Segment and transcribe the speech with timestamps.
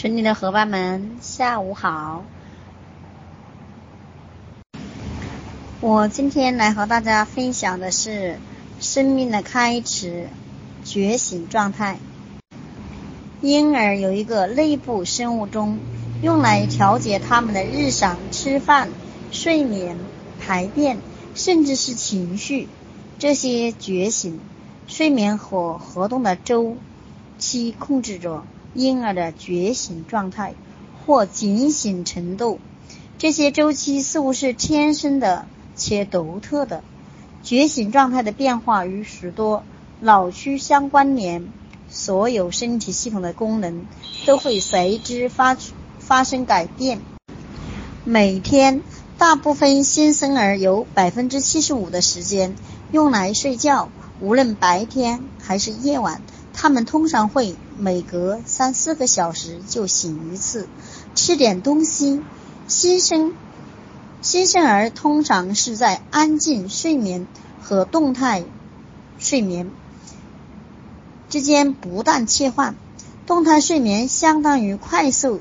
[0.00, 2.24] 群里的伙伴们，下午好。
[5.82, 8.38] 我今天来和大家分享的是
[8.80, 10.28] 生命的开始——
[10.84, 11.98] 觉醒状态。
[13.42, 15.78] 婴儿有一个内部生物钟，
[16.22, 18.88] 用来调节他们的日常吃饭、
[19.30, 19.98] 睡眠、
[20.40, 20.96] 排便，
[21.34, 22.70] 甚至是情绪。
[23.18, 24.40] 这些觉醒、
[24.86, 26.78] 睡眠和活动的周
[27.36, 28.42] 期控制着。
[28.74, 30.54] 婴儿的觉醒状态
[31.04, 32.60] 或警醒程度，
[33.18, 36.82] 这些周期似乎是天生的且独特的。
[37.42, 39.64] 觉醒状态的变化与许多
[40.00, 41.48] 脑区相关联，
[41.88, 43.86] 所有身体系统的功能
[44.26, 45.56] 都会随之发
[45.98, 47.00] 发生改变。
[48.04, 48.82] 每天，
[49.18, 52.54] 大部分新生儿有百分之七十五的时间
[52.92, 53.88] 用来睡觉，
[54.20, 56.20] 无论白天还是夜晚。
[56.62, 60.68] 他们通常会每隔三四个小时就醒一次，
[61.14, 62.20] 吃点东西。
[62.68, 63.32] 新生
[64.20, 67.26] 新生儿通常是在安静睡眠
[67.62, 68.44] 和动态
[69.18, 69.70] 睡眠
[71.30, 72.74] 之间不断切换。
[73.26, 75.40] 动态睡眠相当于快速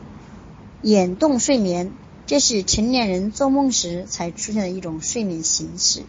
[0.81, 1.91] 眼动睡眠，
[2.27, 6.03] 这是成年人做梦时才出现的一种睡眠形式。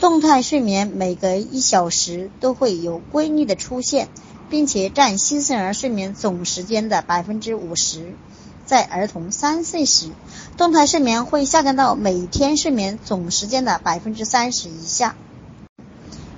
[0.00, 4.08] 动态睡眠每隔一小时都会有规律的出现，
[4.48, 8.14] 并且占新生儿睡眠总时间的百分之五十。
[8.64, 10.10] 在儿童三岁时，
[10.56, 15.16] 动态睡眠会下降到每天睡眠总时间的百分之三十以下，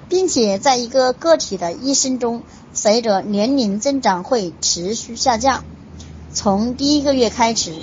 [0.08, 5.64] 并且在一个个体的一生中，随着年龄增长会持续下降。
[6.32, 7.74] 从第一个月开始，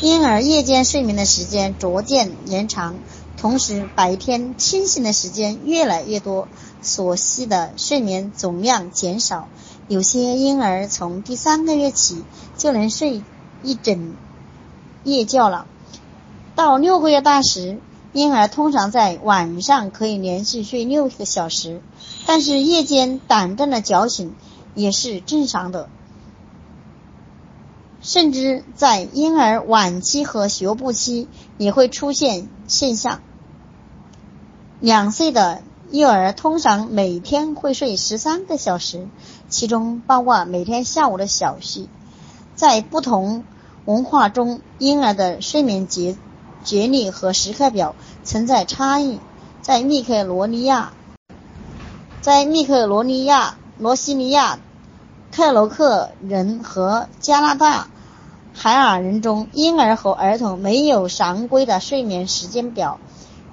[0.00, 2.94] 婴儿夜间睡眠的时间逐渐延长。
[3.36, 6.48] 同时，白天清醒的时间越来越多，
[6.80, 9.48] 所需的睡眠总量减少。
[9.88, 12.24] 有些婴儿从第三个月起
[12.56, 13.22] 就能睡
[13.62, 14.16] 一整
[15.04, 15.66] 夜觉了。
[16.54, 17.78] 到六个月大时，
[18.12, 21.82] 婴儿通常在晚上可以连续睡六个小时，
[22.26, 24.34] 但是夜间短暂的觉醒
[24.74, 25.90] 也是正常的。
[28.00, 31.28] 甚至在婴儿晚期和学步期
[31.58, 33.20] 也会出现现象。
[34.80, 39.08] 两岁的幼儿通常每天会睡十三个小时，
[39.48, 41.88] 其中包括每天下午的小息。
[42.54, 43.44] 在不同
[43.86, 46.16] 文化中，婴儿的睡眠节
[46.62, 49.18] 节律和时刻表存在差异。
[49.62, 50.92] 在密克罗尼亚，
[52.20, 54.58] 在密克罗尼亚、罗西尼亚、
[55.32, 57.88] 克罗克人和加拿大。
[58.52, 63.00] 海尔人中，婴儿和儿童没有常规的睡眠时间表，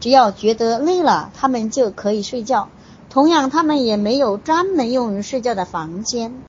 [0.04, 2.68] 只要觉得累了，他们就可以睡觉。
[3.10, 6.44] 同样，他们也没有专门用于睡觉的房间。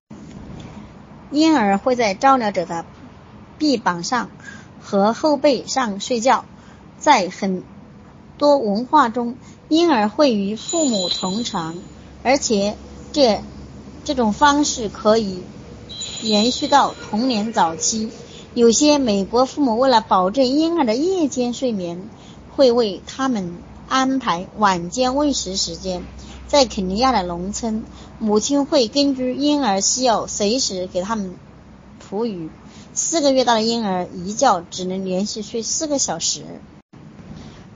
[1.31, 2.85] 婴儿会在照料者的
[3.57, 4.29] 臂膀上
[4.83, 6.45] 和后背上睡觉。
[6.99, 7.63] 在很
[8.39, 9.37] 多文化中，
[9.69, 11.77] 婴儿会与父母同床，
[12.25, 12.77] 而且
[13.13, 13.41] 这
[14.03, 15.45] 这种方式可以
[16.23, 18.11] 延续到童年早期。
[18.53, 22.09] 有些美国父母为了保证婴儿的夜间睡眠，
[22.55, 26.05] 会为他们安排晚间喂食时间。
[26.47, 27.85] 在肯尼亚的农村，
[28.19, 31.35] 母亲会根据婴儿需要随时给他们
[31.99, 32.49] 哺乳。
[32.93, 36.45] 四个月大的婴儿一觉只能连续睡四个小时。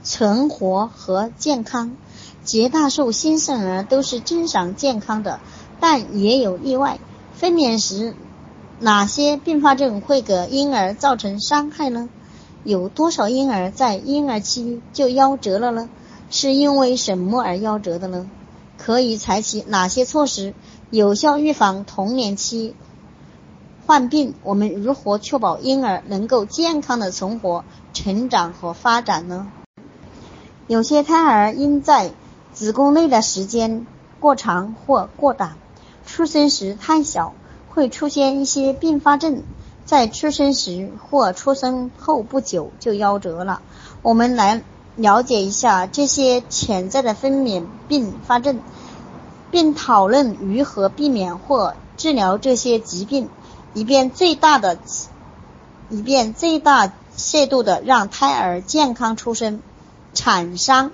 [0.01, 1.97] 存活和健康，
[2.45, 5.41] 绝大多数新生儿都是正常健康的，
[5.81, 6.99] 但也有例外。
[7.33, 8.15] 分娩时。
[8.81, 12.07] 哪些并发症会给婴儿造成伤害呢？
[12.63, 15.89] 有多少婴儿在婴儿期就夭折了呢？
[16.29, 18.29] 是因为什么而夭折的呢？
[18.77, 20.53] 可以采取哪些措施
[20.89, 22.75] 有效预防童年期
[23.85, 24.35] 患病？
[24.43, 29.51] 我们如何确保婴儿能够健康的存活、成长和发展呢？
[30.67, 32.11] 有些胎儿因在
[32.53, 33.87] 子宫内的时间
[34.19, 35.55] 过长或过短，
[36.05, 37.33] 出生时太小。
[37.71, 39.43] 会出现一些并发症，
[39.89, 43.59] 在出生时或出生后不久就夭折了。
[44.03, 44.61] 我们来
[44.95, 48.59] 了解一下这些潜在的分娩并发症，
[49.49, 53.29] 并讨论如何避免或治疗这些疾病，
[53.73, 54.77] 以便最大的
[55.89, 59.59] 以便最大限度的让胎儿健康出生。
[60.13, 60.91] 产伤，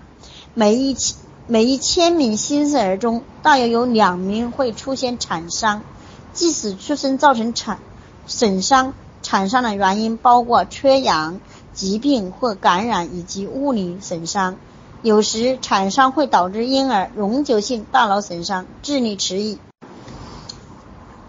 [0.54, 5.82] 每一千每一千名新生儿中，大约有两名会出现产伤。
[6.32, 7.80] 即使出生造成产
[8.28, 11.40] 损伤，产伤的原因包括缺氧、
[11.74, 14.58] 疾病或感染以及物理损伤。
[15.02, 19.60] 有时产伤会导致婴儿永久性大脑损伤、智力迟疑。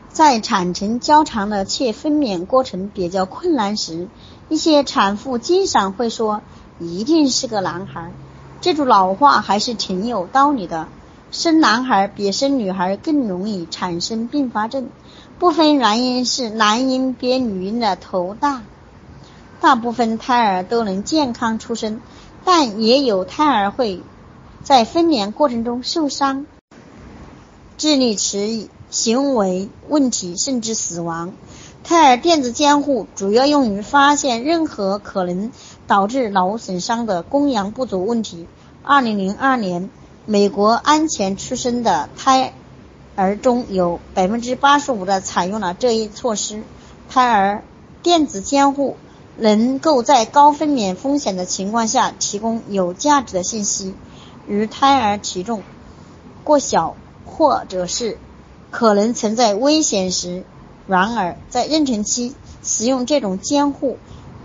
[0.08, 4.08] 在产程较长的且分娩过程比较困难时，
[4.48, 6.40] 一些产妇经常会说
[6.80, 8.12] ：“一定是个男孩。”
[8.62, 10.88] 这种老话还是挺有道理的。
[11.30, 14.88] 生男孩比生女孩更容易产生并发症，
[15.38, 18.62] 部分原因是男婴比女婴的头大。
[19.60, 22.00] 大部分胎儿都能健康出生，
[22.44, 24.02] 但也有胎儿会
[24.62, 26.46] 在分娩过程中受伤、
[27.76, 28.70] 智力迟疑。
[28.88, 31.32] 行为问题甚至死亡。
[31.82, 35.50] 胎儿电子监护主要用于发现任何可能
[35.88, 38.46] 导致脑损伤的供氧不足问题。
[38.84, 39.90] 二零零二年，
[40.24, 42.54] 美国安全出生的胎
[43.16, 46.62] 儿中有百分之八十五的采用了这一措施。
[47.08, 47.64] 胎儿
[48.02, 48.96] 电子监护
[49.36, 53.94] 能够在高分娩风险的情况下提供有价值的信息，
[54.46, 55.62] 如胎儿体重
[56.44, 58.18] 过小或者是。
[58.68, 60.44] 可能存在危险时，
[60.86, 63.96] 然而在妊娠期使用这种监护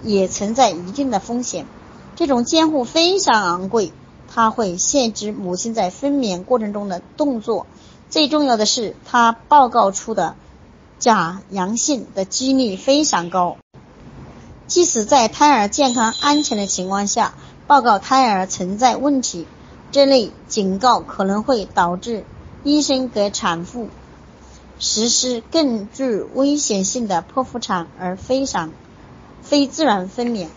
[0.04, 1.66] 也存在一定的风险。
[2.16, 3.92] 这种监护非常昂贵，
[4.30, 7.66] 它会限制母亲在分娩过程中的动作。
[8.12, 10.36] 最重要的是，它报告出的
[11.00, 13.56] 假阳性的几率非常高。
[14.68, 17.34] 即使在胎儿健康安全的情况下，
[17.68, 19.48] 报告胎儿存在问题，
[19.94, 22.26] 这类警告可能会导致
[22.66, 23.88] 医生给产妇。
[24.78, 28.74] 实施更具危险性的剖腹产而非常
[29.42, 30.48] 非自然分娩。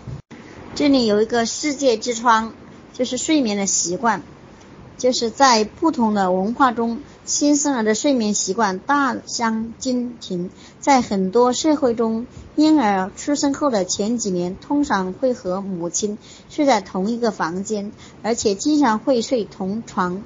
[0.75, 2.53] 这里有一个世界之窗，
[2.93, 4.23] 就是睡眠的习惯，
[4.99, 10.51] 就是在不同的文化中，新生儿的睡眠习惯大相径庭。
[10.81, 16.19] 在很多社会中，婴儿出生后的前几年通常会和母亲
[16.51, 17.93] 睡在同一个房间，
[18.23, 20.23] 而且经常会睡同床。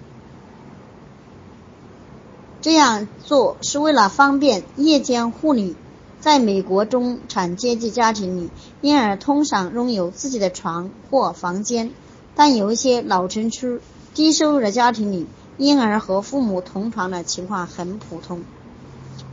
[2.61, 5.77] 这样做是为了方便夜间护理。
[6.21, 8.50] 在美国中产阶级家庭里，
[8.81, 11.93] 婴儿通常拥有自己的床或房间，
[12.35, 13.79] 但有一些老城区
[14.15, 18.43] 低收入的家庭里，婴儿和父母同床的情况很普通。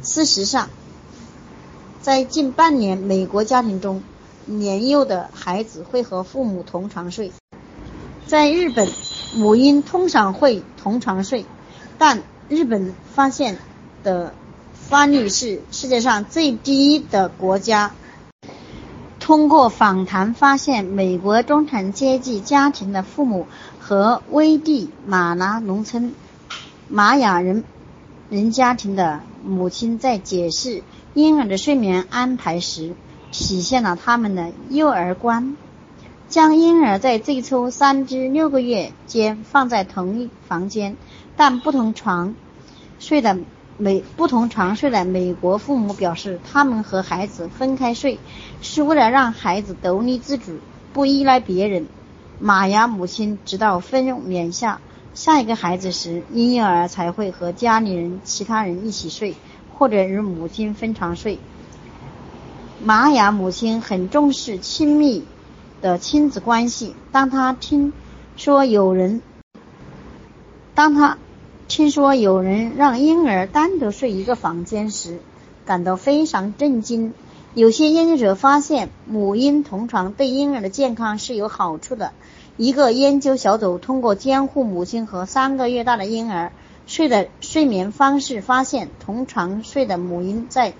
[0.01, 0.69] 事实上，
[2.01, 4.01] 在近半年美国家庭中，
[4.45, 7.31] 年幼的孩子会和父母同床睡。
[8.25, 8.89] 在日本，
[9.35, 11.45] 母婴通常会同床睡，
[11.99, 13.59] 但日本发现
[14.03, 14.33] 的
[14.73, 17.91] 发率是世界上最低的国家。
[19.19, 23.47] 通过访谈发现，美国中产阶级家庭的父母
[23.87, 26.15] 和危地马拉农村
[26.87, 27.63] 玛雅人
[28.31, 30.81] 人家庭的母亲在解释
[31.13, 32.95] 婴儿的睡眠安排时，
[33.31, 35.55] 体现了他们的幼儿观：
[36.29, 40.97] 将婴儿在最初三至六个月间放在同一房间。
[41.35, 42.33] 但不同床
[42.97, 43.37] 睡的
[43.77, 48.17] 美不同床睡的美国父母表示，他们和孩子分开睡
[48.63, 50.57] 是为了让孩子独立自主，
[50.91, 51.85] 不依赖别人。
[52.39, 54.81] 玛雅母亲直到分娩下
[55.13, 59.35] 下一个孩子时，婴幼儿才会和家里人其他人一起睡，
[59.73, 61.39] 或者与母亲分床睡。
[62.83, 65.25] 玛雅母亲很重视亲密
[65.81, 66.95] 的亲子关系。
[67.11, 67.93] 当她听
[68.37, 69.21] 说有人，
[70.73, 71.17] 当她。
[71.67, 75.19] 听说有人让婴儿单独睡一个房间时，
[75.65, 77.11] 感到非常震惊。
[77.55, 82.11] 有些研究者发现，母婴同床对婴儿的健康是有好处的。
[82.57, 86.51] 一个研究小组通过监护母亲和三个月大的婴儿
[86.85, 90.73] 睡的睡眠方式，发现同床睡的母婴在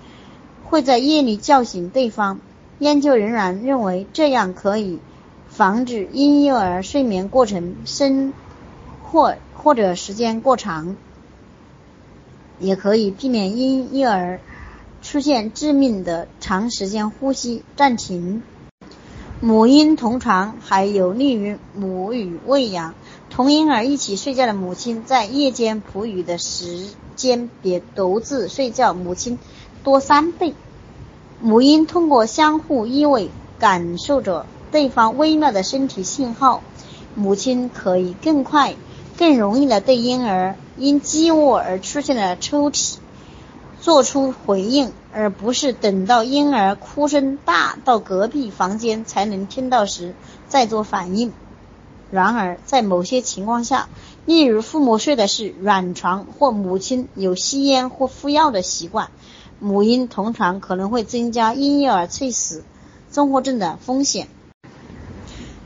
[0.65, 2.39] 会在夜里叫醒对方。
[2.79, 4.99] 研究人员认为，这样可以
[5.47, 8.33] 防止婴幼儿睡眠过程深
[9.01, 9.35] 或。
[9.57, 10.95] 或者时间过长，
[12.59, 14.39] 也可以避免婴幼儿
[15.15, 18.43] 出现致命的长时间呼吸暂停。
[19.39, 22.93] 母婴同床还有利于母乳喂养。
[23.29, 29.39] 同婴儿一起睡觉的母亲在夜间哺乳的时间比独自睡觉母亲
[29.85, 30.53] 多三倍。
[31.39, 36.61] 母婴通过相互依偎，感受着对方微妙的身体信号，
[37.15, 38.75] 母亲可以更快。
[39.17, 42.97] 更容易的对婴儿因饥饿而出现的抽泣
[43.85, 50.15] 做出回应，而不是等到婴儿哭声大到隔壁房间才能听到时
[50.47, 51.31] 再做反应。
[52.09, 53.87] 然而，在某些情况下，
[54.25, 59.11] 例如父母睡的是软床或母亲有吸烟或服药的习惯，
[59.59, 62.63] 母婴同床可能会增加婴幼儿猝死
[63.11, 64.27] 综合症的风险。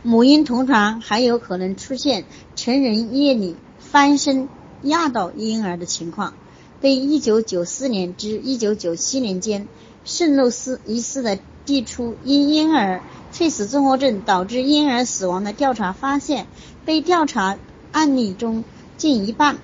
[0.03, 2.25] 母婴同床还有可能出现
[2.57, 4.49] 成人夜里翻身
[4.81, 6.33] 压倒婴儿的情况。
[6.81, 9.67] 被1994年至1997年间
[10.05, 10.49] 圣路
[10.85, 16.47] 易斯的地出因婴儿猝死综合症导致婴儿死亡的调查发现，
[16.85, 17.57] 被调查
[17.91, 18.63] 案例中
[18.97, 19.57] 近一半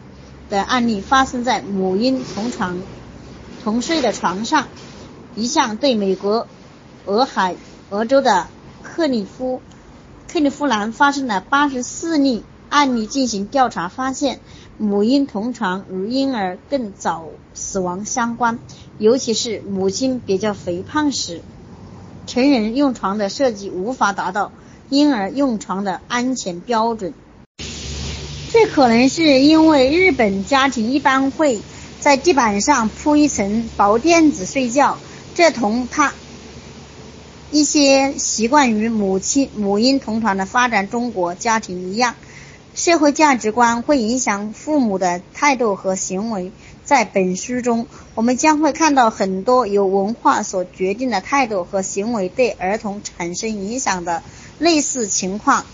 [0.49, 2.77] 的案例发生在母婴同床
[3.63, 4.67] 同睡的床上。
[5.35, 6.47] 一项对美国
[7.05, 7.55] 俄亥
[7.89, 8.47] 俄州的
[8.83, 9.61] 克利夫
[10.31, 14.39] 克利夫兰发生的八十四例案例进行调查发现，
[14.77, 18.59] 母婴同床与婴儿更早死亡相关，
[18.97, 21.41] 尤其是母亲比较肥胖时。
[22.27, 24.51] 成人用床的设计无法达到
[24.89, 27.13] 婴儿用床的安全标准，
[28.51, 31.59] 这可能是因为日本家庭一般会
[31.99, 34.97] 在地板上铺一层薄垫子睡觉，
[35.35, 36.13] 这同他
[37.51, 42.15] 一些习惯于母亲母婴同床的发展中国家庭一样，
[42.75, 46.51] 社会价值观会影响父母的态度和行为。
[46.83, 54.21] 在本书中，我们将会看到很多由文化所决定的态度和行为对儿童产生影响的
[54.59, 55.65] 类似情况。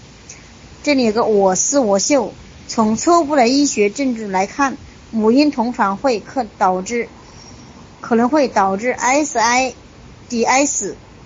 [0.83, 2.31] 这里有个我思我秀。
[2.67, 4.77] 从初步的医学证据来看，
[5.09, 7.09] 母婴同床会可导致
[7.99, 9.73] 可能会导致 SIDS。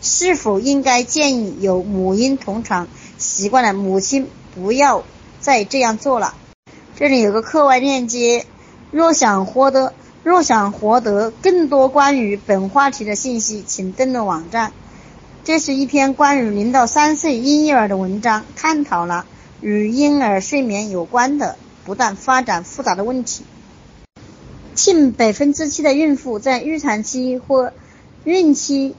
[0.01, 5.03] 是否应该建议有母婴同床习惯的母亲不要
[5.45, 6.33] 再这样做了？
[6.95, 8.47] 这里有个课外链接。
[8.89, 14.71] 若想获得若想获得更多关于本话题的信息，请登录网站。
[15.43, 19.27] 这是一篇关于零到三岁婴幼儿的文章，探讨了
[19.61, 23.43] 与婴儿睡眠有关的不断发展复杂的问题。
[24.73, 27.71] 近百分之七的孕妇在预产期或
[28.23, 28.95] 孕期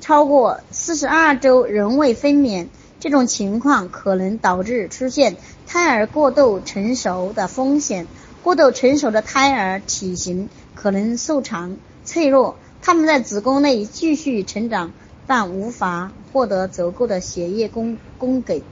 [0.00, 2.68] 超过四十二周仍未分娩，
[3.00, 5.36] 这种情况可能导致出现
[5.66, 8.06] 胎儿过度成熟的风险。
[8.42, 14.92] 过度成熟的胎儿体型可能瘦长、脆弱，他们在子宫内继续成长，
[15.26, 18.62] 但无法获得足够的血液供供给。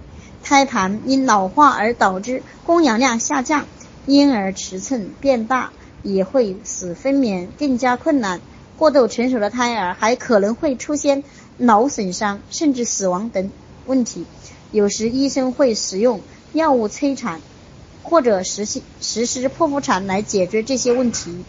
[0.43, 3.67] 胎盘因老化而导致供氧量下降，
[4.07, 5.71] 婴儿尺寸变大，
[6.03, 8.41] 也会使分娩更加困难。
[8.79, 11.25] 过度成熟的胎儿还可能会出现
[11.57, 13.51] 脑损伤甚至死亡等
[13.87, 14.27] 问题。
[14.73, 16.21] 有时医生会使用
[16.53, 17.41] 药物催产。
[18.09, 21.45] 或者实施实施剖腹产来解决这些问题。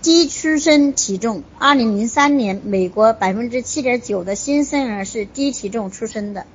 [0.00, 6.46] 低出生体重，二零零三年，美国百分之七点九的新生儿是低体重出生的，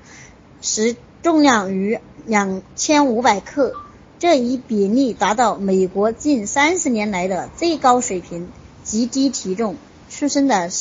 [0.63, 3.75] 实重量逾两千五百克，
[4.17, 8.49] 这一比例达到美国近三十年来的最高水平。
[8.83, 9.75] 极低体重
[10.09, 10.71] 出生的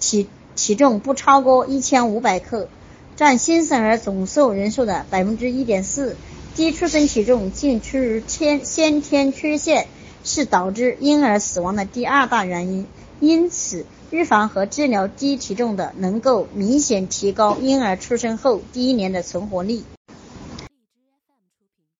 [0.00, 0.28] 体
[0.62, 2.68] 体重不超过一千五百克，
[3.16, 6.16] 占新生儿总数人数的百分之一点四。
[6.54, 9.86] 低出生体重近出于天先天缺陷，
[10.22, 12.86] 是导致婴儿死亡的第二大原因。
[13.20, 19.82] 因此，预防和治疗低体重的，能够明显提高婴儿出生后第一年的存活率。